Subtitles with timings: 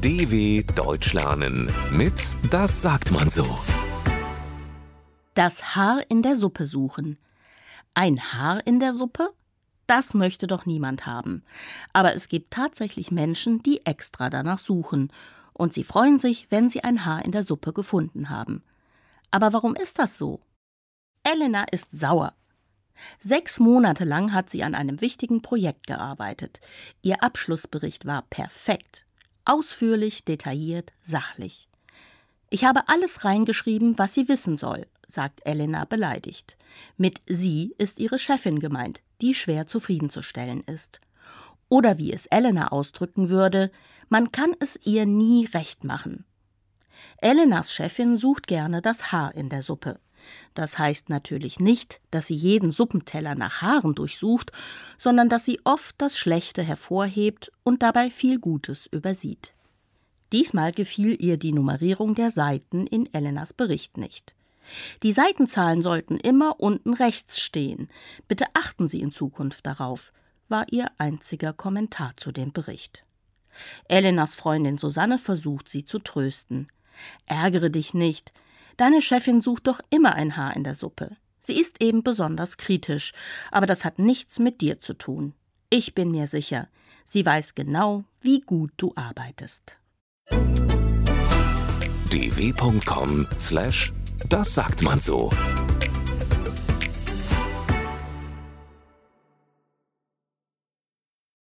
[0.00, 2.14] DW Deutsch lernen mit
[2.52, 3.44] Das sagt man so.
[5.34, 7.18] Das Haar in der Suppe suchen.
[7.94, 9.30] Ein Haar in der Suppe?
[9.88, 11.42] Das möchte doch niemand haben.
[11.92, 15.12] Aber es gibt tatsächlich Menschen, die extra danach suchen.
[15.52, 18.62] Und sie freuen sich, wenn sie ein Haar in der Suppe gefunden haben.
[19.32, 20.38] Aber warum ist das so?
[21.24, 22.34] Elena ist sauer.
[23.18, 26.60] Sechs Monate lang hat sie an einem wichtigen Projekt gearbeitet.
[27.02, 29.07] Ihr Abschlussbericht war perfekt.
[29.48, 31.70] Ausführlich, detailliert, sachlich.
[32.50, 36.58] Ich habe alles reingeschrieben, was sie wissen soll, sagt Elena beleidigt.
[36.98, 41.00] Mit sie ist ihre Chefin gemeint, die schwer zufriedenzustellen ist.
[41.70, 43.70] Oder wie es Elena ausdrücken würde,
[44.10, 46.26] man kann es ihr nie recht machen.
[47.16, 49.98] Elenas Chefin sucht gerne das Haar in der Suppe.
[50.54, 54.52] Das heißt natürlich nicht, dass sie jeden Suppenteller nach Haaren durchsucht,
[54.98, 59.54] sondern dass sie oft das Schlechte hervorhebt und dabei viel Gutes übersieht.
[60.32, 64.34] Diesmal gefiel ihr die Nummerierung der Seiten in Elenas Bericht nicht.
[65.02, 67.88] Die Seitenzahlen sollten immer unten rechts stehen.
[68.26, 70.12] Bitte achten Sie in Zukunft darauf,
[70.48, 73.04] war ihr einziger Kommentar zu dem Bericht.
[73.88, 76.68] Elenas Freundin Susanne versucht sie zu trösten.
[77.26, 78.32] Ärgere dich nicht,
[78.78, 81.16] Deine Chefin sucht doch immer ein Haar in der Suppe.
[81.40, 83.12] Sie ist eben besonders kritisch,
[83.50, 85.34] aber das hat nichts mit dir zu tun.
[85.68, 86.68] Ich bin mir sicher,
[87.04, 89.78] sie weiß genau, wie gut du arbeitest.
[92.10, 93.90] dw.com/das
[94.54, 95.30] sagt man so.